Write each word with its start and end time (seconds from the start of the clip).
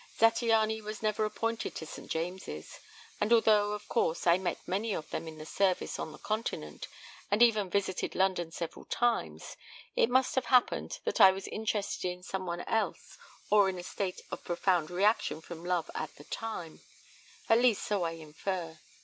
Zattiany 0.19 0.81
was 0.81 1.03
never 1.03 1.25
appointed 1.25 1.75
to 1.75 1.85
St. 1.85 2.09
James's, 2.09 2.79
and 3.19 3.31
although, 3.31 3.73
of 3.73 3.87
course, 3.87 4.25
I 4.25 4.39
met 4.39 4.57
many 4.67 4.95
of 4.95 5.11
them 5.11 5.27
in 5.27 5.37
the 5.37 5.45
service 5.45 5.99
on 5.99 6.11
the 6.11 6.17
continent, 6.17 6.87
and 7.29 7.43
even 7.43 7.69
visited 7.69 8.15
London 8.15 8.51
several 8.51 8.85
times, 8.85 9.57
it 9.95 10.09
must 10.09 10.33
have 10.33 10.45
happened 10.45 10.97
that 11.03 11.21
I 11.21 11.29
was 11.31 11.47
interested 11.49 12.07
in 12.09 12.23
some 12.23 12.47
one 12.47 12.61
else 12.61 13.19
or 13.51 13.69
in 13.69 13.77
a 13.77 13.83
state 13.83 14.21
of 14.31 14.43
profound 14.43 14.89
reaction 14.89 15.39
from 15.39 15.63
love 15.63 15.91
at 15.93 16.15
the 16.15 16.23
time 16.23 16.81
at 17.47 17.59
least 17.59 17.85
so 17.85 18.01
I 18.01 18.13
infer. 18.13 18.79